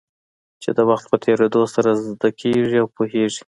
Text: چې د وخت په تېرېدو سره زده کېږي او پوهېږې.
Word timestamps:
چې 0.61 0.69
د 0.77 0.79
وخت 0.89 1.05
په 1.11 1.17
تېرېدو 1.25 1.61
سره 1.73 1.89
زده 2.05 2.29
کېږي 2.41 2.77
او 2.81 2.87
پوهېږې. 2.95 3.41